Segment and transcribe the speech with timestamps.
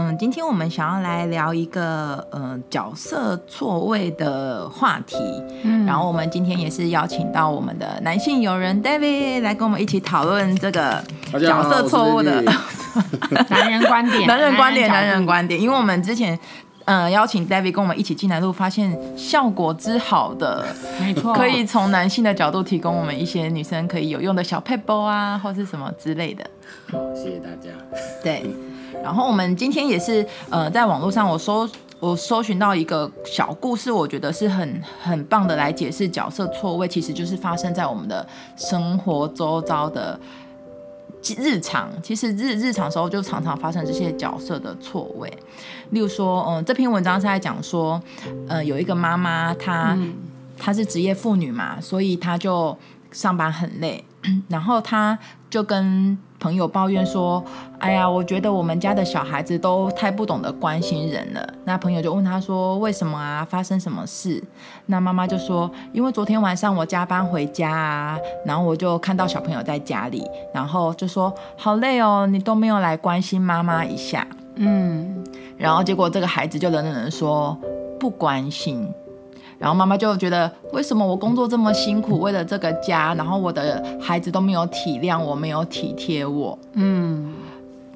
[0.00, 5.16] 嗯，今天我们想要来聊一个嗯角色错位的话题。
[5.64, 12.40] 嗯，然后我们今天也是邀请到我们的男性友人 David 来跟我们一起讨论这个角色错误的
[13.50, 14.24] 男人观点。
[14.28, 15.60] 男人观点，男人观点。
[15.60, 16.38] 因为我们之前
[16.84, 20.64] 嗯邀请 David 跟我们一起进来后，发现效果之好的，
[21.00, 26.48] 没错，可以从男性的角度提供我们一些女生可以有用的小配包啊，或是什么之类的。
[26.92, 27.70] 好，谢谢大家。
[28.22, 28.46] 对。
[29.02, 31.68] 然后我们今天也是，呃，在网络上我搜
[32.00, 40.18] 我搜寻到一个小故事，我觉得是很很棒的来解释角色错位，其实就是发生在我们的生活周遭的
[41.36, 41.90] 日常。
[42.02, 45.28] 其实日日常时候就常常发生这些角色的错位。
[45.90, 48.00] 例如说，嗯、呃，这篇文章是在讲说，
[48.46, 50.14] 呃，有一个妈妈，她、嗯、
[50.56, 52.76] 她是职业妇女嘛，所以她就
[53.10, 54.04] 上班很累，
[54.48, 55.18] 然后她
[55.50, 57.42] 就跟朋友抱怨说
[57.78, 63.44] ：“哎呀，我觉得我们家的小孩子都太不懂得关心人了。”那朋友就问他说：“为什么啊？
[63.44, 64.42] 发生什么事？”
[64.86, 74.26] 那妈妈就说：“因为昨天晚上我加班回家啊，然后我就看到小朋友在家里，然后就说好累哦，你都没有来关心妈妈一下。”
[74.60, 75.24] 嗯，
[75.56, 77.56] 然后结果这个孩子就冷冷的说
[77.98, 78.88] ：“不关心。”
[79.58, 86.56] 然后妈妈就觉得，为什么我工作这么辛苦，为了这个家，然后我的孩子都没有体谅我，没有体贴我。
[86.74, 87.34] 嗯。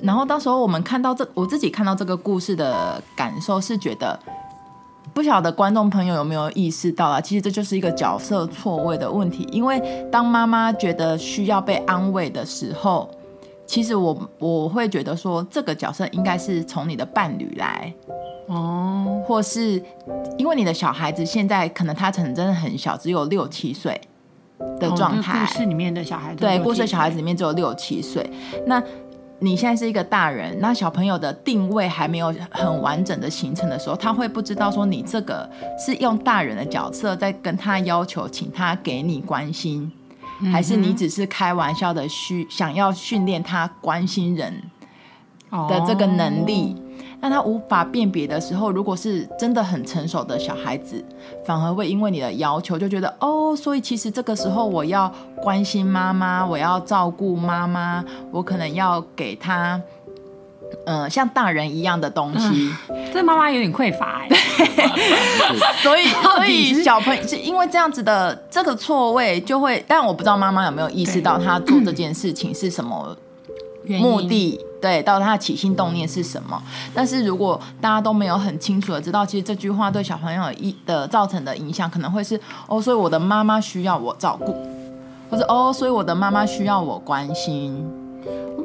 [0.00, 4.18] 然后到时候我们看到这，我自己看到这个故事的感受是觉得，
[5.14, 7.20] 不晓得观众朋友有没有意识到啊？
[7.20, 9.46] 其实这就是一个角色错位的问题。
[9.52, 13.08] 因为当妈妈觉得需要被安慰的时候，
[13.72, 17.90] 其实我我会觉得说，这个角色应该是从你的伴侣来。
[18.48, 19.82] 哦，或是
[20.36, 23.98] 因为你的小孩子现在可能他可能真的很小，只有六七岁
[24.78, 25.46] 的状态。
[25.46, 28.30] 故事里面的小孩子，对，故事小孩子里面只有六七岁。
[28.66, 28.82] 那
[29.38, 35.48] 你现在是一个大人，那小朋友的定位还没有很完整的形成的时候，他会不知道说你这个
[35.78, 39.90] 是用大人的角色在跟他要求，请他给你关心，
[40.50, 44.62] 还是你只是开玩笑的训想要训练他关心人
[45.50, 46.76] 的这个能力。
[47.20, 51.04] 让他无法辨别的时候，如果是真的很成熟的小孩子，
[51.46, 59.80] 反而会因为你的要求就觉得哦，所以其实这个时候我要关心妈妈，我要照顾妈妈，我可能要给他，
[60.86, 62.70] 呃，像大人一样的东西。
[62.88, 64.28] 嗯、 这妈妈有点匮乏哎。
[65.82, 66.06] 所以，
[66.36, 73.16] 所以小朋友是因为这样子的这个错位，就会，但我不知道妈妈有没有意识到她做这件事情是什么
[73.86, 74.60] 目的。
[74.80, 76.60] 对，到底他的起心动念是什么？
[76.92, 82.34] 但是如果大家都没有很清楚的知道，其实这句话对小朋友一的造成的影响，可能会是
[82.66, 84.52] 哦，所以我的妈妈需要我照顾，
[85.30, 87.88] 或者哦，所以我的妈妈需要我关心。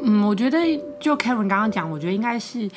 [0.03, 0.57] 嗯，我觉得
[0.99, 2.69] 就 Kevin 刚刚讲，我觉得应该是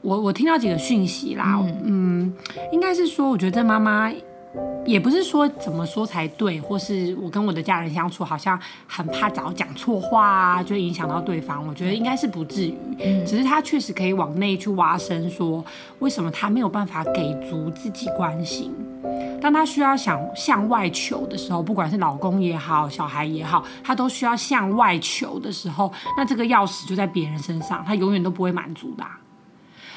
[0.00, 2.34] 我我听到几个讯息啦，嗯，嗯，
[2.72, 4.12] 应该是说，我觉得这妈妈。
[4.86, 8.56] 也不是说怎么说才对，或是我跟我的家人相处好像
[8.86, 11.66] 很怕早讲错话啊，就影响到对方。
[11.66, 12.76] 我觉得应该是不至于，
[13.26, 15.64] 只是他确实可以往内去挖深，说
[15.98, 18.72] 为什么他没有办法给足自己关心。
[19.40, 29.04] 当他需要想向外求的时候，不管是老公也好，小孩也好，他都需要向外求的时候，那这个钥匙就在别人身上，他永远都不会满足的。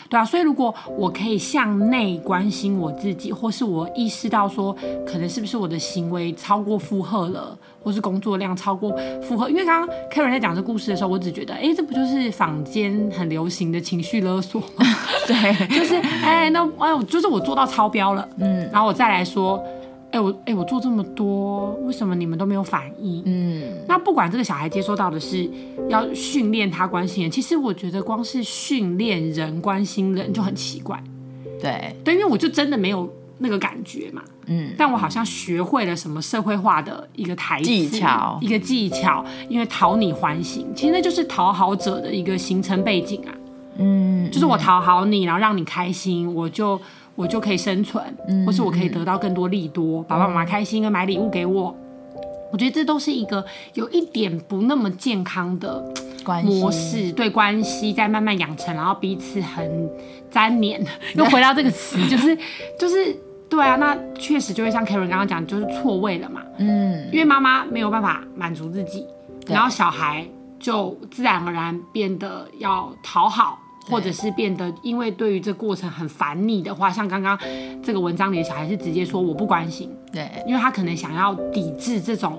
[0.10, 4.74] 对啊，所以如果我可以向内关心我自己，或是我意识到说，
[5.06, 7.58] 可能是不是我的行为超过负荷了，
[7.88, 14.86] 或是工作量超过负荷，因为刚刚 Karen 在讲这故事的时候，我只觉得，哎，这不就是坊间很流行的情绪勒索吗？
[15.26, 15.36] 对，
[15.74, 19.64] 就是，哎，那哎，就是我做到超标了，嗯，然后我再来说。
[20.10, 23.22] 哎、欸、我哎、欸、我做这么多，为什么你们都没有反应？
[23.26, 25.48] 嗯，那不管这个小孩接收到的是
[25.90, 30.98] 要训练他关心人，其实我觉得光是训练人关心人就很奇怪。
[31.62, 33.08] 对对，因为我就真的没有
[33.40, 34.22] 那个感觉嘛。
[34.46, 43.34] 嗯，但我好像学会了什么社会化的一个台词技巧，一个技巧，因为讨你欢心，其实那就是讨好者的一个形成背景啊。
[43.78, 46.80] 嗯，就是我讨好你，然后让你开心，我就。
[47.18, 48.00] 我就可以生存，
[48.46, 51.76] 或是我可以得到更多利多，爸爸妈妈开心，跟买礼物给我。
[52.52, 53.44] 我觉得这都是一个
[53.74, 55.84] 有一点不那么健康的
[56.44, 59.90] 模式，对关系在慢慢养成，然后彼此很
[60.30, 60.86] 粘黏。
[61.18, 62.38] 又回到这个词，就是
[62.80, 63.18] 就是
[63.50, 66.42] 对啊，那确实就会像 Karen 刚刚讲，就是错位了嘛。
[66.58, 69.06] 嗯，因为妈妈没有办法满足自己，
[69.48, 70.26] 然后小孩
[70.60, 73.60] 就自然而然变得要讨好。
[73.90, 77.40] 或者是变得，因为对于这过程很烦腻的话，像刚刚
[77.82, 82.38] 这个文章里的小孩是直接说我不关心，对，因为他可能想要抵制这种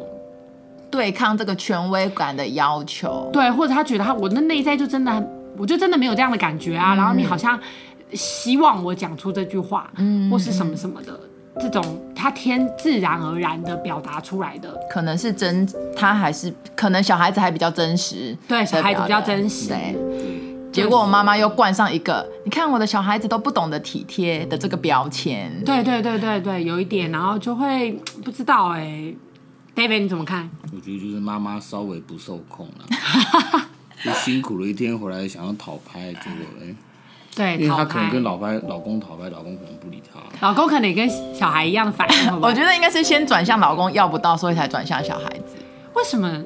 [0.90, 5.26] 对抗这个权威感的要求，对，或者他觉得他我的内在就真的，
[5.56, 7.58] 我就真的没有这样的感觉啊，嗯、然后你好像
[8.12, 11.12] 希望我讲出这句话，嗯，或是什么什么的，
[11.54, 11.82] 嗯、这种
[12.14, 19.96] 他天自然而然的表达出来的，可能是真，他还是可能小孩子还比较真实，对，小孩子比较真实，对。
[20.70, 25.50] 结果我妈妈又冠上一个，你看我的小孩子都不懂得体贴的这个标签。
[25.64, 29.16] 对对对对对，有一点，然后就会不知道哎、欸
[29.74, 30.48] ，David 你怎么看？
[30.70, 32.84] 我觉得就是妈妈稍微不受控了，
[34.04, 36.74] 就辛苦了一天回来想要讨拍，结果哎，
[37.38, 42.40] 对，因为她可能跟老白老公讨拍，老公可能不理她，老公可能也跟小孩一样的反应。
[42.42, 45.56] 我觉得应该是先转向老公要不到，所以才转向小孩子。
[45.94, 46.42] 为什么？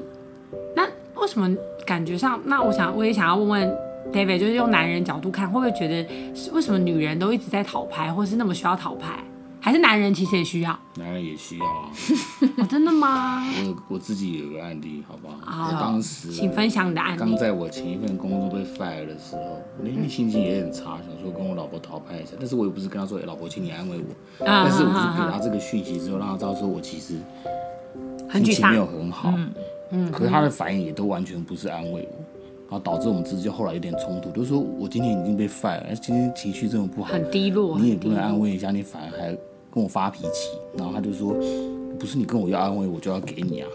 [0.75, 0.83] 那
[1.15, 1.53] 为什么
[1.85, 2.39] 感觉上？
[2.45, 3.77] 那我想我也想要问问。
[4.11, 6.05] David 就是用男人角度看，会不会觉得
[6.51, 9.23] 为什么女人都一直在讨拍，或是那么需要讨拍？
[9.63, 10.77] 还是男人其实也需要？
[10.95, 11.89] 男人也需要啊！
[12.59, 13.41] 哦、真的吗？
[13.65, 15.37] 我我自己有个案例，好不好？
[15.39, 17.17] 好，当时请分享你的案例。
[17.17, 19.41] 刚在我前一份工作被 fire 的时候，
[19.79, 24.45] 我那天心情也很差，想说跟我老婆讨拍一下，但是我也不是跟她说，哎，老婆，请你安慰我。
[24.45, 27.13] 啊、但是我是给她这个讯息之后，让她知道说我其实
[28.33, 29.33] 心情没有很好。
[29.37, 29.49] 嗯
[29.91, 30.11] 嗯。
[30.11, 32.23] 可是她的反应也都完全不是安慰我。
[32.69, 39.37] 然后导致我们之间后来有点冲突，就是说我今天已经被 fire 了，今天情绪这么不好，很低落，你也不能安慰一下，你反而还
[39.73, 40.49] 跟我发脾气。
[40.77, 41.33] 然后他就说，
[41.99, 43.67] 不是你跟我要安慰，我就要给你啊。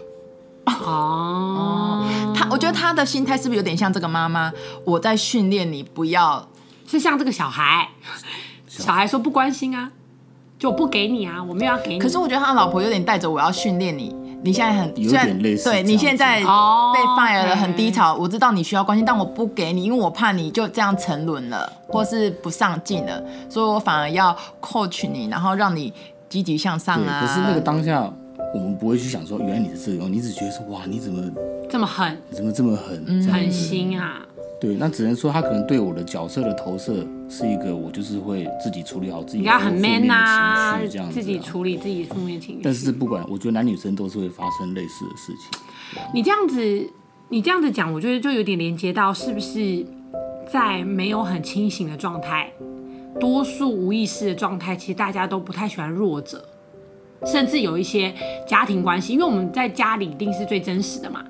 [0.85, 4.53] 哦，他，我觉得他的心态是不是有点像这个妈妈？
[4.85, 6.47] 我在训练你，不要
[6.87, 7.89] 是像这个小孩，
[8.67, 9.91] 小孩说不关心啊，
[10.59, 11.99] 就我不给你啊，我没有要给你。
[11.99, 14.15] 可是我觉得他老婆有点带着我要训练你。
[14.41, 18.15] 你现在很有点类似，对，你现在被 fire 了，很低潮。
[18.15, 25.93] 我知道你需要关心，但我不给你，因为我怕你就这样沉沦了，或是不上进了，所以我反而要 coach 你，然后让你
[26.29, 27.21] 积极向上啊。
[27.21, 28.11] 可是那个当下，
[28.53, 31.23] 我们不会去想说，原来你是这样，你只觉得说，哇，你怎么
[31.69, 32.17] 这么狠？
[32.29, 33.03] 你怎么这么狠？
[33.07, 34.21] 嗯，狠心啊。
[34.61, 42.61] 对，那只能说他可能对我的角色的投射是一个，我就是会自己处理好自己的负面情绪，啊，这样子，自己处理自己负面情绪。
[42.63, 46.01] 但是不管，我觉得男女生都是会发生类似的事情。
[46.13, 46.89] 你这样子，
[47.29, 49.85] 你这样子讲，我觉得就有点连接到，是不是
[50.51, 52.51] 在没有很清醒的状态，
[53.19, 56.43] 多数无意识的状态，其实大家都不太喜欢弱者。
[57.25, 58.13] 甚至有一些
[58.47, 61.23] 家庭关系，因为我们在家里一定是最真实的嘛。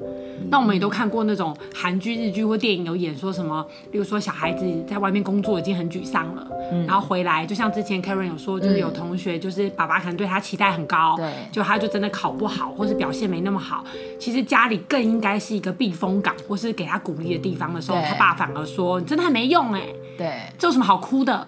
[0.52, 13.84] 那我们也都看过那种韩剧、日剧或电影，有演说什么，比如说小孩子在外面工作已经很沮丧了，嗯、然后回来，就像之前 Karen 有说，就是有同学，就是爸爸可能对他期待很高，对、嗯，就他就真的考不好，或是表现没那么好。
[14.20, 19.84] 其实家里更应该是一个避风港，或是给他鼓励的地方的时候，他爸反而说：“你真的很没用哎，
[20.18, 21.48] 对，这有什么好哭的？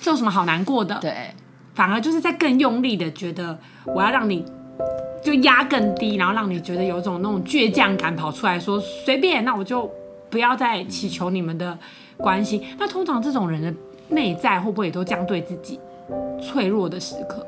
[0.00, 1.12] 这有什么好难过的？”对。
[1.74, 4.44] 反而就是在更用力的觉得我要让你
[5.22, 9.90] 就压更低，然后让你觉得有种那种倔强感跑出来说随便，那我就
[10.28, 11.78] 不要再祈求你们的
[12.16, 12.62] 关心。
[12.78, 13.72] 那通常这种人的
[14.08, 15.78] 内在会不会也都这样对自己
[16.42, 17.46] 脆弱的时刻？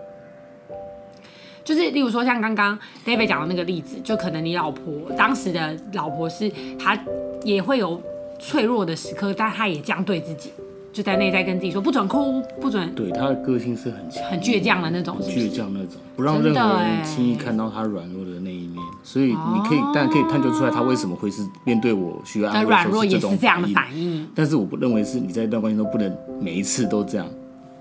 [1.65, 6.99] 就是例如说像刚刚 David 讲的那个例子，就可能你老婆当时的老婆是她
[7.43, 8.01] 也会有
[8.39, 10.53] 脆弱的时刻，但她也这样对自己。
[10.95, 12.95] 就在内在跟自己说不准哭，不准。
[12.95, 18.77] 对，他的个性是很强、很倔强的那种是是，倔强那种，不让任何人轻易看到他软弱的那一面。
[19.03, 24.29] 所以你可以，但可以探究出来他为什么会是面对我需要安慰的时候是这种这样的反应。
[24.37, 27.27] 但是我不认为是你在一段关系中不能每一次都这样。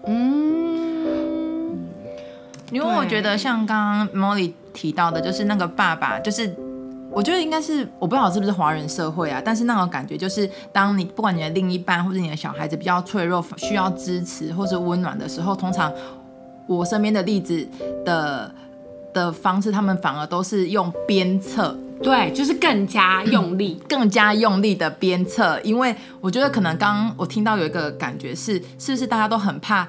[0.08, 1.78] 嗯，
[2.72, 6.52] 因为我觉得像刚刚 Molly 提到的，就是那个爸爸，就是。
[7.16, 15.94] 我觉得应该是，我不知道是不是华人社会啊，但是那种感觉就是，当你不管你的另一半或者你的小孩子比较脆弱，需要支持或是温暖的时候，通常
[16.66, 17.68] 我身边的例子
[18.04, 18.54] 的
[19.14, 25.60] 的方式，他们反而都是用鞭策，对，就是更加 用力，更加用力的鞭策。
[25.64, 29.88] 因为我觉得可能刚刚我听到有一个感觉是，是不是大家都很怕，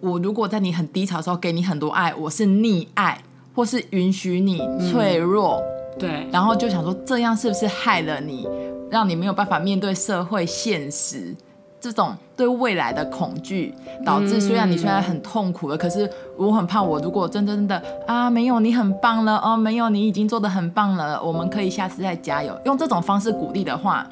[0.00, 3.22] 我如果在你很低潮的时候给你很多爱，我是溺爱，
[3.54, 4.58] 或是允许你
[4.90, 5.62] 脆弱。
[5.62, 8.48] 嗯对，然后就想说，这样是不是害了你，
[8.90, 11.34] 让你没有办法面对社会现实？
[11.80, 13.72] 这种对未来的恐惧，
[14.04, 22.52] 导致虽然你虽然很痛苦了，嗯、可是我很怕，我如果真的真的啊，没有你很棒了哦，没有你已经做的很棒了，我们可以下次再加油。
[22.64, 24.04] 用这种方式鼓励的话，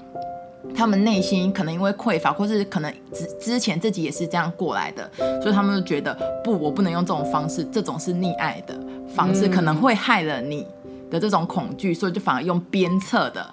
[0.76, 5.10] 他们内心可能因为匮乏，或是可能之之前自己也是这样过来的，
[5.42, 8.78] 所以他们就觉得不，我不能用这种方式，这种是溺爱的
[9.08, 10.64] 方式，可能会害了你。
[11.10, 13.50] 的这种恐惧，所以就反而用鞭策的，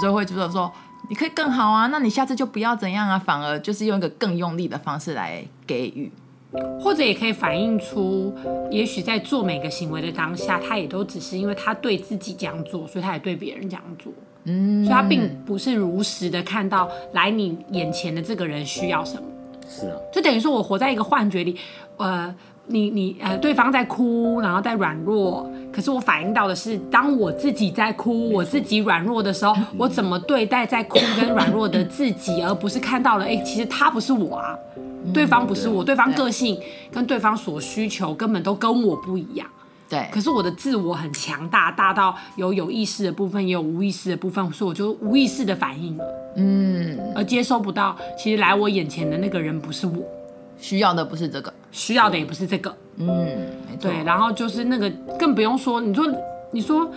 [0.00, 0.72] 所以会觉得说
[1.08, 6.10] 你可以更好啊，那你下次就不要怎样啊，反而就是用一个更用力的方式来给予。
[6.80, 8.34] 或者也可以反映出，
[8.70, 14.10] 也许在做每个行为的当下，他也都只是因为他对自己这样做，所以他也对别人这样做。
[14.44, 19.22] 嗯，所以他并不是如实的看到来你眼前的这个人需要什么。
[19.68, 21.54] 是啊，就等于说我活在一个幻觉里，
[21.98, 22.34] 呃，
[22.68, 34.56] 你你呃，对方在哭，然后在软弱，可是我反映到的是，当我自己在哭，我自己软弱的时候，我怎么对待在哭跟软弱的自己，而不是看到了，哎、欸，其实他不是我啊。
[35.14, 36.58] 对方不是我，对方个性
[36.90, 39.46] 跟对方所需求根本都跟我不一样。
[39.88, 46.04] 对，可是我的自我很强大，大到有有意识的部分，也有无意识的部分，所以我就无意识的反应了。
[46.36, 50.02] 嗯，而接收不到，其实来我眼前的那个人不是我，
[50.58, 52.74] 需要的不是这个，需要的也不是这个。
[52.96, 53.06] 嗯，
[53.68, 53.90] 没错。
[53.90, 56.06] 对，然后就是那个更不用说，你说
[56.52, 56.90] 你说。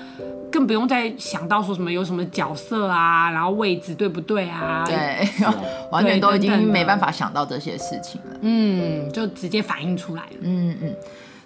[0.51, 4.83] 更不用再想到说什么有什么角色啊，然后位置对不对啊？
[4.85, 5.25] 对，
[5.89, 8.37] 完全都已经没办法想到这些事情了。
[8.41, 10.37] 嗯，就直接反映出来了。
[10.41, 10.93] 嗯嗯，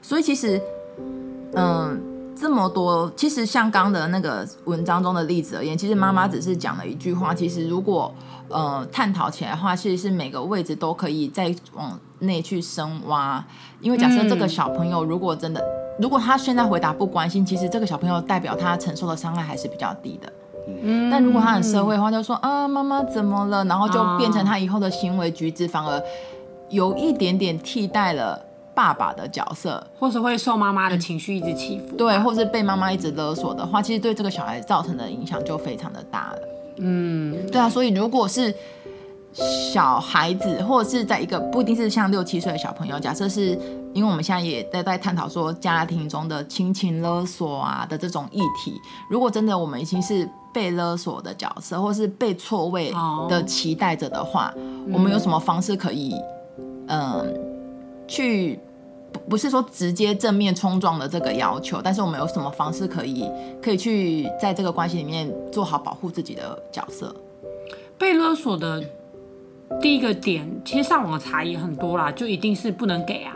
[0.02, 0.60] 所以其实，
[1.54, 1.98] 嗯、呃，
[2.46, 7.34] 这么多，其实像刚的那个文章中的例子而言，其实妈妈只是讲了一句话。
[7.34, 8.14] 其实如果
[8.50, 13.44] 呃探讨起来的话，其实是每个位置都可以再往内去深挖。
[13.82, 15.60] 因为假设这个小朋友如果真的。
[15.98, 20.32] 如果他现在回答不关心，其实这个小朋友代表他承受的伤害还是比较低的。
[20.84, 23.66] 嗯，但如果他很社会化，就说啊，妈妈怎么了？
[23.66, 26.04] 然后就变成他以后的行为举止，反而
[26.70, 28.45] 有一点点替代了
[28.76, 36.40] 爸爸的角色，或是会受妈妈的情绪一直欺负，对，或是被妈妈一直勒索的话，其实对这个小孩造成的影响就非常的大了。
[36.78, 38.54] 嗯，对啊，所以如果是。
[39.38, 43.50] 小孩子，或者是在一个不一定是像六七岁的小朋友，假设是
[43.94, 48.72] 因为我们现在也在在探讨说家庭中的亲情勒索啊的这种议题，
[49.10, 52.94] 如果真的我们已经是被勒索的角色，或是被错位
[53.28, 54.54] 的期待着的话，
[54.94, 56.16] 我们有什么方式可以，
[56.88, 57.26] 嗯、呃，
[58.08, 58.60] 去
[59.12, 63.30] 不不是说直接正面冲撞的这个要求，但是我们有什么方式可以
[63.62, 67.16] 可以去在这个关系里面做好保护自己的角色？
[67.98, 68.84] 被勒索的。
[69.82, 73.36] 第一个点，其实上网的查也很多啦，就一定是不能给啊。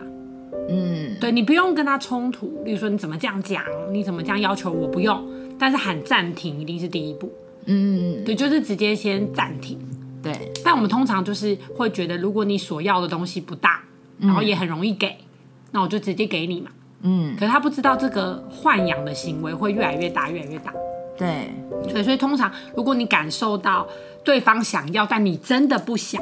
[0.70, 7.32] 嗯，对，你不用跟他冲突，例如说你怎么这样讲，你怎么这样要求我不用，但是喊暂停一定是第一步。
[7.66, 9.80] 嗯，对，就是直接先暂停。
[10.22, 13.84] 对，但我们通常就是会觉得，如果你所要的东西不大，
[14.20, 15.26] 然后也很容易给，嗯、
[15.72, 16.72] 那我就直接给你嘛。
[17.02, 20.74] 嗯，可是他不知道这个豢养的行为会越来越大，越来越大。
[21.18, 21.54] 对，
[21.90, 23.88] 所以所以通常如果你感受到。
[24.22, 26.22] 对方想要，但你真的不想，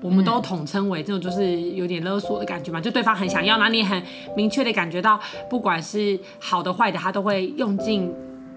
[0.00, 2.80] 我们都统称为这种就是有点勒索的感觉嘛。
[2.80, 4.02] 就对方很想要，那你很
[4.34, 8.10] 明确的感觉到，不管是好的坏的，他都会用尽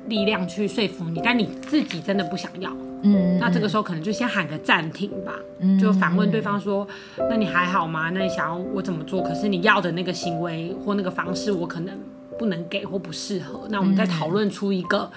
[0.08, 2.72] 力量去说服你，但你自己真的不想要。
[3.02, 6.88] 嗯，那这个时候可能就先喊个暂停吧，嗯就反问对方说
[7.30, 8.10] ：“那你还好吗？
[8.10, 9.22] 那你想要我怎么做？
[9.22, 11.98] 可是你要的那个行为或那个方式，我可能
[12.38, 13.68] 不能给或不适合。
[13.70, 15.12] 那我们再讨论出一个。”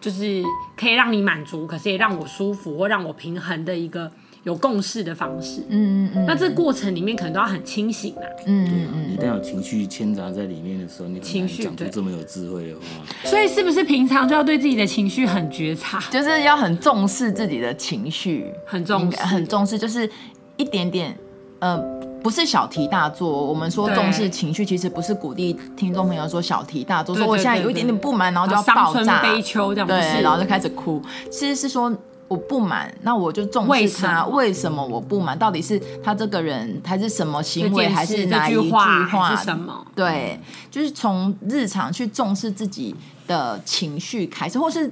[0.00, 0.42] 就是
[0.76, 4.12] 可以让你满足，可是也让我舒服或让我平衡的一个
[4.44, 5.60] 有共识的方式。
[5.68, 6.26] 嗯嗯嗯。
[6.26, 8.22] 那这个过程里面可能都要很清醒啊。
[8.46, 9.12] 嗯嗯嗯。
[9.12, 13.28] 一旦有情绪牵杂在里面的时候，你情绪讲出这么有智慧的话。
[13.28, 16.00] 所以是不是平常就要对自己的情绪很觉察？
[16.10, 20.08] 就是要很重视自己的情绪，很重视，很重视，就是
[20.56, 21.16] 一点点，
[21.58, 21.82] 呃。
[22.24, 31.02] 不是小题大做，我们说重视情绪，其实不是鼓励听众朋友说小题大做，说我现在有一点点不满，然后就要爆炸，悲秋这样，对，然后就开始哭。
[31.30, 31.94] 其实是说
[32.28, 35.38] 我不满，那我就重视他，为什么我不满？
[35.38, 39.86] 到底是他这个人，还是什么行为，还是哪一句话，什么？
[39.94, 40.40] 对，
[40.70, 42.94] 就是从日常去重视自己
[43.26, 44.90] 的情绪开始，或是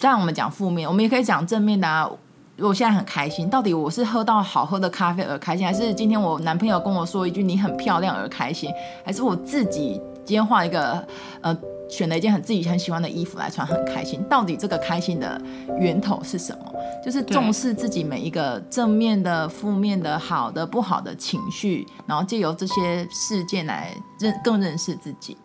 [0.00, 2.10] 让我们讲负面，我们也可以讲正面的啊。
[2.58, 8.70] 我现在很开心，到底我是喝到好喝的咖啡而开心，还是今天我男朋友跟我说一句你很漂亮而开心，
[9.02, 11.02] 还是我自己今天画一个
[11.40, 11.56] 呃
[11.90, 14.22] 选了一件很自己很喜欢的衣服来穿很开心？
[14.30, 15.40] 到底这个开心的
[15.78, 16.74] 源头是什么？
[17.04, 25.36] 就是重视自己每一个正面的、负面的、好的、不好的情绪，然后借由这些事件来认更认识自己。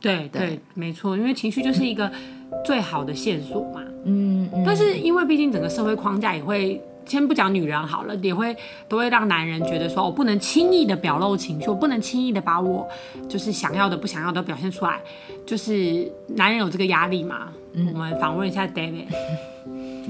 [0.00, 2.10] 对对，没错，因为情绪就是一个
[2.64, 3.82] 最好的线索嘛。
[4.04, 8.56] 嗯，嗯，但是因为毕竟整个社会框架也会，先不讲女人好了，也会
[8.88, 12.88] 都会让男人觉得说，我不能轻易的表露情绪，我不能轻易的把我
[13.28, 15.00] 就是想要的、不想要的表现出来，
[15.44, 17.48] 就是男人有这个压力嘛。
[17.72, 19.06] 嗯，我们访问一下 David。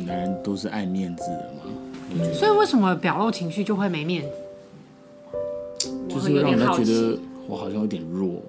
[0.07, 5.89] 男人都是爱面子的嘛，所以为什么表露情绪就会没面子？
[6.09, 8.43] 就是让人家觉得我好像有点弱。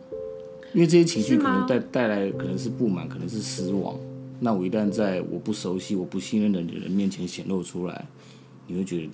[0.74, 3.94] 因为这些情绪可能带带来可能是不满，可能是失望。
[4.44, 8.06] 那我一旦在我不熟悉、我不信任的人面前显露出来，
[8.66, 9.10] 你会觉得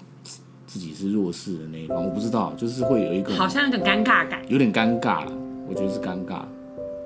[0.65, 2.01] 自己是弱势的那一方。
[2.01, 5.31] 我不知道，就是会有一个好像有点尴尬感，有点尴尬了。
[5.67, 6.43] 我觉得是尴尬。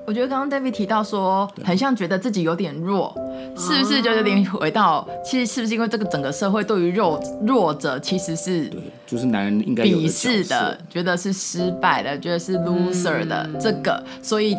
[0.06, 3.16] 我觉得刚刚 David 提到说，很像觉得自己有点弱，
[3.58, 14.56] 是不是就有点回到，其实是不是因为这个整个社会对于弱弱者其实是对，就是男人应该鄙视的，觉得是失败的，觉得是 loser 的这个，所以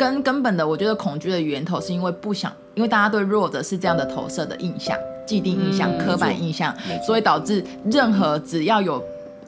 [0.00, 9.02] 根根本的，我觉得恐惧的源头是因为不想，因为大家对弱者是这样的投射的印象、既定印象、刻板印象，所以导致任何只要有。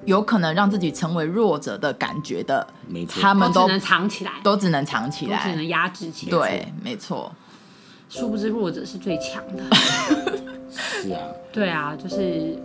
[0.04, 6.36] 有可能让自己成为弱者的感觉的，没错，他们都只能藏起来，都只能藏起来，都只能压制起来。
[6.36, 7.30] 对，没错。
[8.08, 9.62] 殊不知弱者是最强的。
[10.74, 11.20] 是啊。
[11.52, 12.58] 对啊，就是。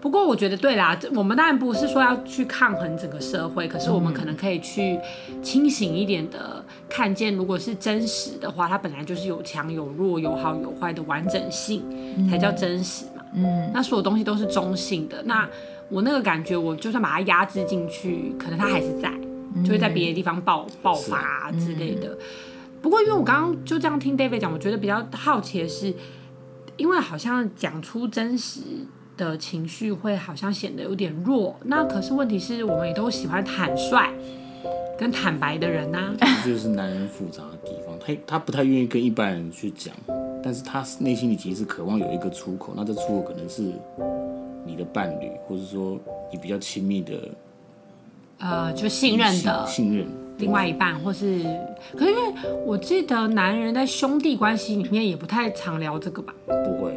[0.00, 4.98] 不过我觉得对啦，我们当然不是说要去抗衡整个社会，可是我们可能可以去
[5.42, 11.82] 清醒一点的看见，如果是真实的话，它本来就是有强有弱、有好有坏的完整性，
[12.30, 13.24] 才叫真实嘛。
[13.34, 15.22] 嗯，那所有东西都是中性的。
[15.24, 15.48] 那
[15.88, 19.12] 我那个感觉，我就算把它压制进去，可能它还是在，
[19.64, 22.16] 就会在别的地方爆爆发啊之类的。
[22.80, 25.92] 不过，因为我刚刚就这样听 David 讲，我觉得比较好奇的是，
[26.76, 28.60] 因为好像讲出真实
[29.18, 31.54] 的情绪，会好像显得有点弱。
[31.64, 34.10] 那可是问题是我们也都喜欢坦率
[34.96, 36.14] 跟坦白的人呐。
[36.42, 39.94] 这就是男人复杂的地方，他他不太愿意跟一般人去讲。
[40.40, 43.72] 但是他内心里其实是渴望有一个出口，那这出口可能是
[44.64, 45.98] 你的伴侣，或者说
[46.32, 47.14] 你比较亲密的，
[48.38, 50.06] 呃，就信任的信任
[50.38, 51.42] 另外一半，或是，
[51.92, 52.32] 可是因为
[52.64, 56.32] 我记得男人在兄弟关系里面也不太常聊这个吧？
[56.46, 56.96] 不会。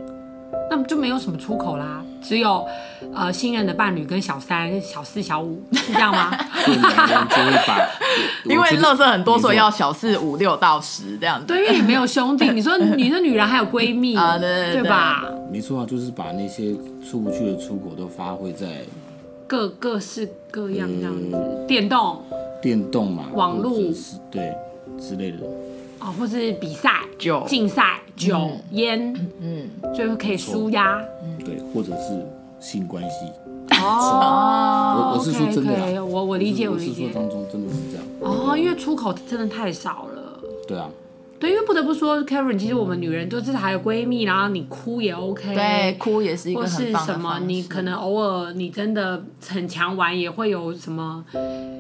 [0.73, 2.65] 那就没有什么出口啦，只有
[3.13, 6.31] 呃信任的伴侣跟小三、小四、小五是这样吗？
[8.45, 11.45] 因为乐色很多，所以要小四、五六到十这样子。
[11.45, 12.49] 对，因为也没有兄弟。
[12.55, 14.37] 你说你的女人还有闺蜜啊？
[14.37, 15.25] 对对对，对吧？
[15.51, 16.73] 没错啊，就是把那些
[17.05, 18.67] 出不去的出口都发挥在
[19.45, 22.23] 各各式各样这样子，呃、电动、
[22.61, 23.77] 电动嘛，网络
[24.31, 24.53] 对
[24.97, 25.39] 之类的。
[26.01, 32.25] 哦，或是比赛、酒、竞赛、酒、烟，嗯，最后可以舒压，嗯，对，或者是
[32.59, 33.31] 性关系。
[33.83, 37.09] 哦，我我是说真的，我我理解，我理解。
[37.13, 38.05] 当中真的是这样。
[38.19, 40.39] 哦，因为出口真的太少了。
[40.67, 40.89] 对啊。
[41.39, 45.55] 对，因为不得不说，Karen，其实我们女人都至少还有闺蜜，然后你哭也 OK。
[45.55, 47.11] 对，哭也是一个很棒的方式。
[47.11, 51.23] 或是什么，你可能偶尔你真的很强玩，也会有什么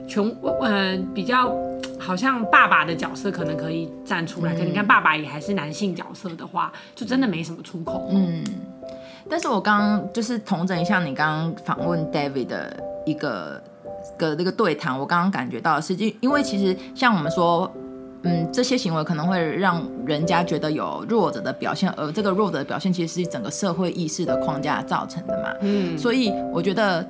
[0.07, 1.55] 穷，嗯，比较。
[2.01, 8.09] 好像爸爸的角色可能可以站出来，嗯、可你看爸爸也还是男性角色的话，就真的没什么出口。
[8.11, 8.43] 嗯，
[9.29, 13.61] 但是我刚刚就是同整一下你刚刚访问 David 的一个
[14.17, 17.71] 个那个对谈，我刚刚感觉到的是，就因为其实像我们说，
[18.23, 25.49] 嗯，这些行为可能会让人家觉得有弱者的表现，而这个弱者的表现其实是整个社会意识的框架造成的嘛。
[25.61, 27.07] 嗯，所以我觉得。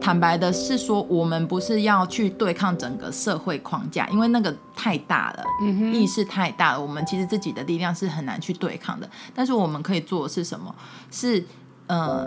[0.00, 9.08] 坦白的是说，我们不是要去对抗整个社会框架，因为那个太大了，嗯哼，意识太大了，我们其实自己的力量是很难去对抗的。
[9.34, 10.74] 但是我们可以做的是什么？
[11.10, 11.42] 是
[11.86, 12.26] 呃，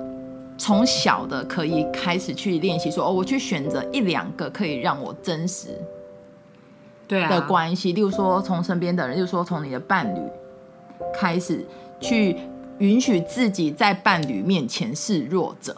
[0.58, 5.80] 从小的可以开始去练习，说哦，我去选择一两个可以让我真实
[7.08, 10.20] 对的关系，例如说从身边的人，例如说从你的伴侣
[11.14, 11.66] 开始，
[12.00, 12.36] 去
[12.80, 15.78] 允许自己在伴侣面前是弱者。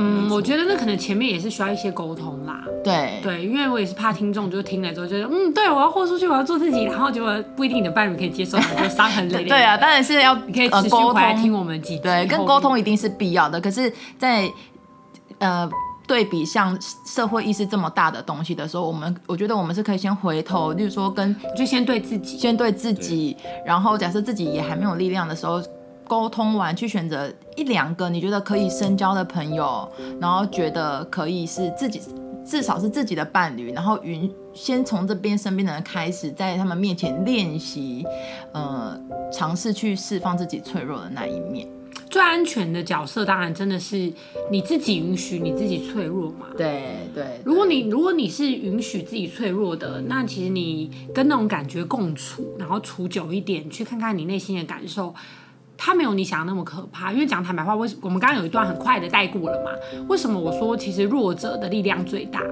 [0.00, 2.64] 嗯，我觉得那可能前面也是需要一些沟通啦。
[2.82, 9.44] 对对，因为我也是怕听众就听了之后觉得，嗯，对，我要豁出去，我要做自己，然后结果不一定你的伴侣可以接受，就伤痕累累。
[9.50, 13.60] 对啊，当然是要 你可以持续回来听我们几集，对，跟沟通一定是必要的。
[13.60, 14.52] 可是在，在
[15.38, 15.70] 呃
[16.06, 23.36] 对比像社会意识这么大的东西的时候，我们我觉得我们是可以先回头，就是说跟就先对自己，先对自己，
[23.66, 25.62] 然后假设自己也还没有力量的时候。
[26.10, 29.88] 沟通完，去选择一两个你觉得可以深交的朋友，
[30.20, 32.02] 然后觉得可以是自己，
[32.44, 38.04] 至少是自己的伴侣，然后允先从这边身边的人开始，在他们面前练习，
[38.52, 39.00] 呃，
[39.32, 41.68] 尝试去释放自己脆弱的那一面。
[42.08, 44.12] 最安全的角色，当然真的是
[44.50, 46.46] 你自己允许你自己脆弱嘛。
[46.56, 47.40] 对对。
[47.44, 55.14] 如果你如果你是允许自己脆弱的，那其实你跟那种感觉共处，然后处久一点，去看看你内心的感受。
[55.82, 59.70] 他没有你想的那么可怕，因为讲坦白话，为什我们刚刚有一段很快的带过了嘛？
[60.08, 62.42] 为什么我说其实弱者的力量最大？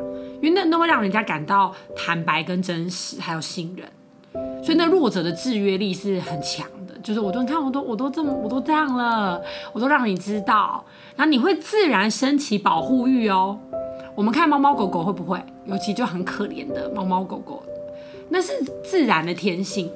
[0.40, 3.86] 因为那都会让人家感到坦白跟真实，还有信任，
[4.64, 6.94] 所以那弱者的制约力是很强的。
[7.02, 9.42] 就是我都你看，我都我都这么我都这样了，
[9.74, 10.82] 我都让你知道，
[11.14, 13.58] 然后你会自然升起保护欲哦。
[14.14, 17.62] 我们看猫猫狗狗会不会，尤其就很可怜的猫猫狗狗，
[18.30, 19.90] 那是自然的天性。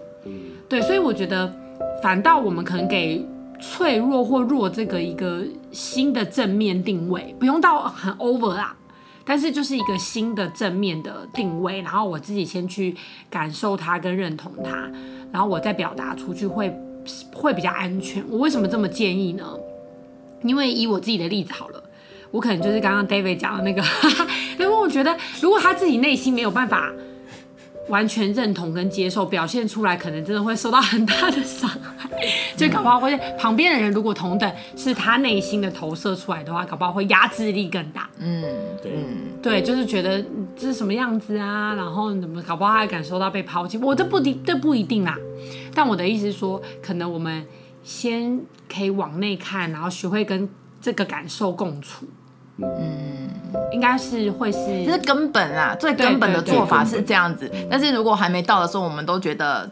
[0.68, 1.52] 对，所以我觉得
[2.02, 3.24] 反倒我们可能给
[3.60, 8.74] 脆弱或弱这个一个新的正面定位，不用到很 over 啦。
[9.24, 12.96] 但是就是一个新的正面的定位，然后我自己先去
[13.30, 14.90] 感受它跟认同它，
[15.30, 16.76] 然后我再表达出去会
[17.32, 18.24] 会比较安全。
[18.28, 19.46] 我为什么这么建议呢？
[20.42, 21.80] 因为以我自己的例子好了，
[22.32, 23.80] 我可能就是刚刚 David 讲的那个，
[24.58, 26.92] 因为我觉得如果他自己内心没有办法。
[27.88, 32.08] 完全认同跟接受，表现出来可能真的会受到很大的伤害，
[32.56, 38.08] 就搞不好会旁边的人如果同等是他内心的投射出来的话，搞不好会压制力更大。
[38.18, 38.42] 嗯，
[38.82, 38.92] 对，
[39.42, 40.24] 对，就是觉得
[40.56, 45.18] 这是什么样子啊，然后怎么搞不好还感受到被抛弃，我这不一这不一定啦。
[45.74, 47.44] 但我的意思是说，可能我们
[47.82, 48.40] 先
[48.72, 50.48] 可以往内看，然后学会跟
[50.80, 52.06] 这个感受共处。
[52.58, 53.30] 嗯，
[53.72, 57.50] 应该是会是，这是根本啊，最根本的做法是这样子。
[57.70, 59.68] 但是如果还没到的时候，我们都觉得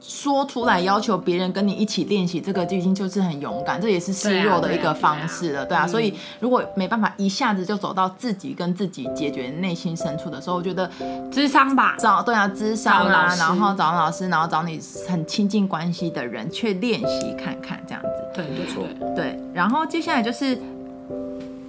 [0.00, 5.86] 说出来要求别人跟你一起练习，这个就已经就是很勇敢，这也是示弱的一个方式了，对啊。
[5.86, 10.88] 所以如果没办法一下子就走到自己跟自己解决内心深处的时候，我觉得
[11.32, 14.78] 智商吧，找对啊，智商啦，然后找老师，然后找你
[15.08, 18.08] 很亲近关系的人去练习看看，这样子。
[18.34, 18.84] 对，没错。
[19.16, 20.56] 对，然后接下来就是。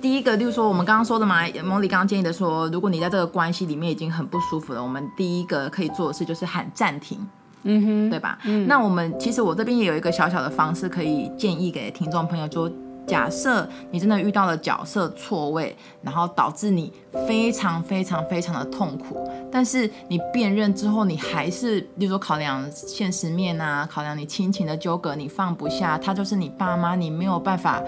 [0.01, 7.19] 第一个，就是说我们刚刚说的嘛，Molly 刚刚建议的说，如果你在这个关系里面已经很不舒服了，我们第一个可以做的事就是喊暂停，
[7.63, 8.39] 嗯哼，对吧？
[8.45, 12.71] 嗯，那我们其实我这边也有一个小小的方式可以建议给听众朋友，就
[13.05, 16.91] 假设你真的遇到了角色错位，然后导致你
[17.27, 27.81] 非常非常非常的痛苦，但是你辨认之后，你还是，例如说考量现实面啊，考量你亲情的纠葛，你放不下，他就是你爸妈，你没有办法。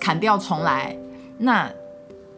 [0.00, 0.96] 砍掉重来，
[1.38, 1.70] 那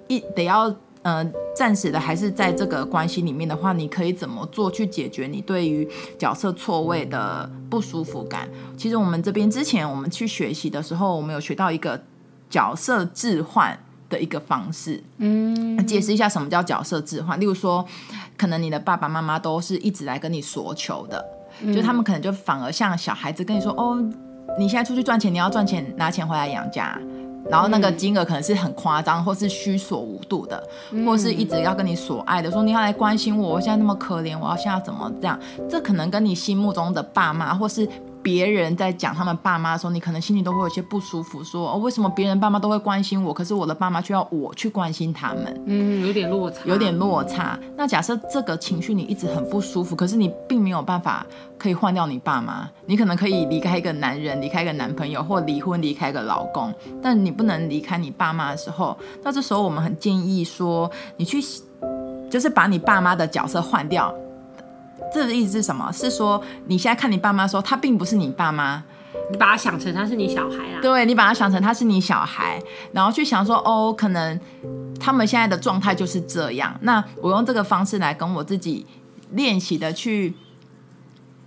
[0.07, 1.25] 一得要呃
[1.55, 8.49] 暂时的还是在这个关系里面的话，你可以怎么做去解决你对于角色错位的不舒服感？
[8.77, 12.01] 其实我们这边之前我们去学习的时候，我们有学到一个
[12.49, 17.39] 角色置换的一个方式，嗯，解释一下什么叫角色置换。
[17.39, 17.85] 例如说，
[18.37, 21.25] 可能你的爸爸妈妈都是一直来跟你索求的，
[21.61, 24.03] 嗯、就他们可能就反而像小孩子跟你说，哦，
[24.59, 26.99] 你现在出去赚钱，你要赚钱拿钱回来养家。
[27.51, 30.63] 然后那个金额可能是很夸张，或是虚索无度的，
[31.07, 35.39] 或是一直要跟你索爱的，说你要来关心我，我现在那么可怜，我要现在怎么这样？
[35.69, 37.89] 这可能跟你心目中的爸妈，或是。
[38.23, 45.63] 别人在讲他们爸妈的时候，你可能心里都会有些不舒服，说哦，为什么别人爸妈都会关心我，可是我的爸妈却要我去关心他们？
[45.67, 47.59] 嗯，有点落差，有点落差。
[47.77, 51.25] 那假设这个情绪你一直很不舒服，可是你并没有办法
[51.57, 61.41] 可以换掉你爸妈，你可能可以离开一个男人，离开一个男朋友，或离婚离开一个老公，但你不能离开你爸妈的时候，那这时候我们很建议说，你去
[62.31, 64.15] 就是把你爸妈的角色换掉。
[65.13, 65.91] 这个意思是什么？
[65.93, 68.83] 是说你现在看你爸妈的时候，他并不是你爸妈，
[69.31, 70.81] 你把他想成他是你小孩啊？
[70.81, 72.61] 对，你把他想成他是你小孩，
[72.93, 74.39] 然后去想说，哦，可能
[75.01, 76.75] 他们现在的状态就是这样。
[76.83, 78.87] 那我用这个方式来跟我自己
[79.33, 80.35] 练习的去，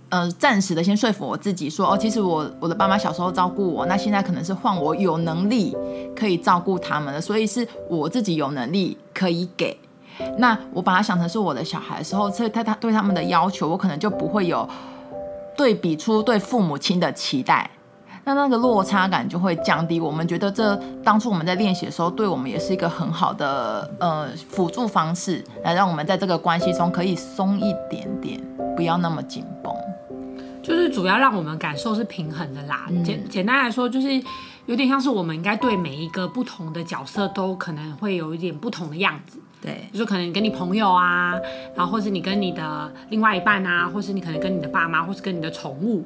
[0.08, 5.76] 呃，暂时的先说服我自己说，哦，其实我我的爸妈小时候照顾我，那现在可能是换我有能力
[6.14, 9.78] 可以照顾他们了，所以是我自己有能力可以给。
[10.38, 14.68] 那我把他想成是我的小孩的时候，所以他他对他们的要求，我可能就不会有
[15.56, 17.70] 对比出对父母亲的期待，
[18.24, 20.00] 那那个落差感就会降低。
[20.00, 28.40] 我们觉得这当初我们在练习的时候，对我们也是一个很好的呃辅助方式，来让我们在这个关系中可以松一点点，
[28.76, 29.72] 不要那么紧绷。
[30.62, 32.86] 就是主要让我们感受是平衡的啦。
[33.04, 34.08] 简简单来说，就是
[34.66, 39.40] 有点像是我们应该对每一个不同的角色都可能会有一点不同的样子。
[39.62, 41.34] 对，就是可能跟你朋友啊，
[41.76, 46.04] 然后或是你跟你的另外一半啊，或是你可能跟你的爸妈，或是跟你的宠物，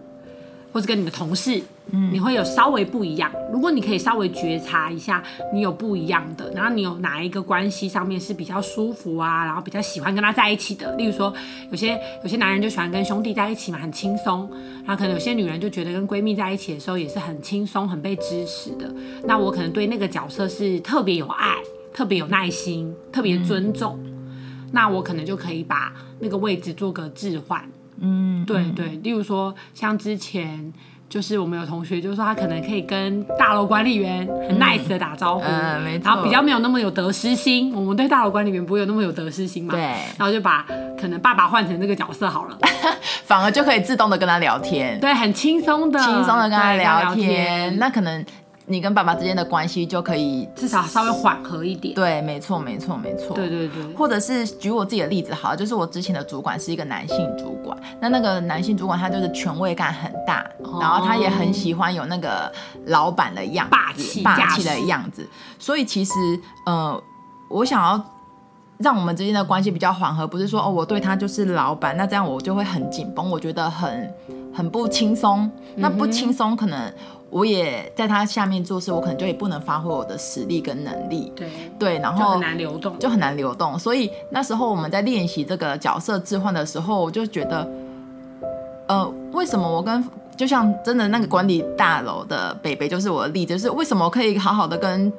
[0.75, 3.33] 或是跟你的同事，嗯，你会有稍微不一样。
[3.51, 5.23] 如果你可以稍微觉察一下，
[5.55, 10.95] 你有不一样的，然后你有哪一个关系上面是比较舒服啊，然后比较喜欢跟他在一起的。
[10.97, 11.33] 例如说，
[11.71, 14.51] 有些有些男人就喜欢跟兄弟在一起嘛，很轻松。
[14.85, 18.92] 然后可能有些女人就觉得跟闺蜜在一起的时候也是很轻松、很被支持的。
[19.25, 21.55] 那我可能对那个角色是特别有爱。
[21.97, 27.65] 特别有耐心，特别尊重，嗯，那我可能就可以把那个位置做个置换。
[27.99, 30.71] 嗯，对对，例如说像之前
[31.09, 37.73] 就是我们有同学就说他可能可以跟大楼管理员很 nice 的打招呼，嗯嗯，然后比较没有那么有得失心。
[37.75, 39.73] 我们对大楼管理员不会有那么有得失心嘛？
[39.73, 39.81] 对，
[40.19, 40.67] 然后就把
[41.01, 42.59] 可能爸爸换成这个角色好了，
[43.25, 48.23] 反而就可以自动的跟他聊天，对，很轻松的，轻松的跟他聊天，聊天，那可能。
[48.68, 51.94] 你跟爸爸之间的关系就可以至少稍微缓和一点。
[51.94, 53.35] 对，没错，没错，没错。
[53.35, 53.85] 对对对。
[53.94, 62.52] 或者是举我自己的例子好了，就是我之前的主管是一个男性主管，那那个男性主管他就是权威感很大，哦、然后他也很喜欢有那个
[62.87, 65.24] 老板的样子，霸气霸气的样子。
[65.61, 66.12] 所以其实，
[66.64, 67.00] 呃，
[67.48, 68.05] 我想要
[68.79, 74.12] 让我们之间的关系比较缓和，不是说哦，我对他就是老板，那这样我就会很紧绷，我觉得很
[74.52, 75.48] 很不轻松。
[75.76, 76.92] 那不轻松可能。
[77.29, 81.33] 我也在他下面做事，我可能就也不能发挥我的实力跟能力。
[81.35, 83.79] 对对，然后很难流动，就很难流动。
[83.79, 87.69] 所以那时候我们在练习这个角色置换的时候，我就觉得，
[88.89, 90.03] 呃，为什么我跟
[90.37, 95.12] 就像真的那个管理大楼的北北就是我的例子，就是为什么我可以好好的跟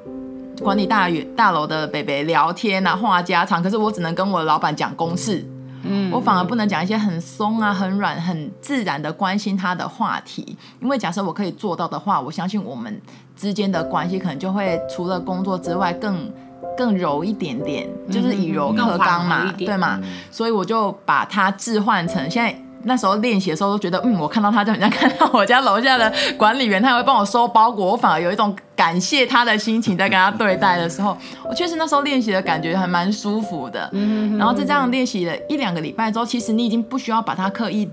[0.62, 5.44] 管理大大楼的北北聊天啊，话家常，可是我只能跟我的老板讲公事。
[5.88, 13.00] 嗯，我反而不能讲一些很松啊、很软、很自然的关心他的话题，因为假设我可以做到的话，我相信我们
[13.34, 16.30] 之间的关系可能就会除了工作之外更
[16.76, 20.00] 更柔一点点，就是以柔克刚嘛，对嘛？
[20.30, 22.54] 所以我就把它置换成现在。
[22.84, 31.18] 那时候练习的时候都觉得，嗯，我看到他就很像看到我家楼下的管理员，他也会帮我收包裹，我反而有一种感谢他的心情在跟他对待的时候，
[31.50, 33.90] 我确实那时候练习的感觉还蛮舒服的。
[34.38, 37.90] 然后在这样练习了一两个礼拜之后，其实你已经不需要把他刻意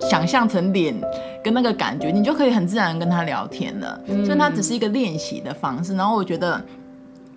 [0.00, 0.98] 想象成脸
[1.44, 4.00] 跟那个感觉，你就可以很自然跟他聊天了。
[4.24, 5.94] 所以它只是一个练习的方式。
[5.94, 6.58] 然后我觉得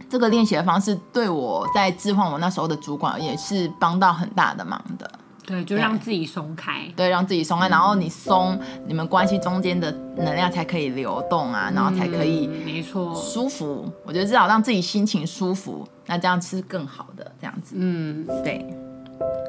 [0.10, 5.12] 这个练习的方式对我在置换我那时候的主管也是帮到很大的忙的。
[5.46, 6.82] 对，就让自己松开。
[6.96, 13.86] 对，让自己松开，然后你松，你们关系中间的能量才可以流动啊，然后才可以，没错，舒服。
[14.04, 17.76] 我觉得至少让自己心情舒服，那这样是更好的，这样子。
[17.78, 18.66] 嗯，对，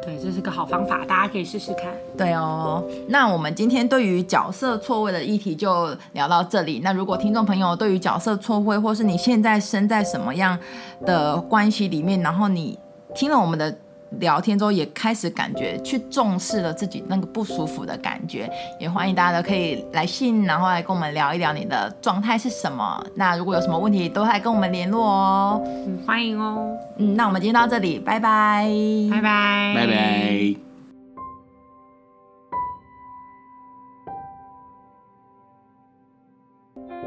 [0.04, 1.86] 对，这是个好方法，大家可以试试看。
[2.18, 6.80] 对哦，那我们今天对于角色错位的议题就聊到这里。
[6.84, 10.58] 那如果听众朋友对于角色错位，或是你现在身在什么样
[11.06, 12.78] 的关系里面，然后你
[13.14, 13.74] 听了我们的。
[14.18, 23.04] 聊天之后也开始感觉去重视了自己那个不舒服的感觉，也欢迎大家都可以来信，然后来跟我们聊一聊你的状态是什么。
[23.14, 25.62] 那如果有什么问题，都来跟我们联络哦。
[25.86, 26.76] 嗯，欢迎哦。
[26.98, 28.66] 嗯，那我们今天到这里，拜拜，
[29.10, 30.75] 拜拜，拜拜。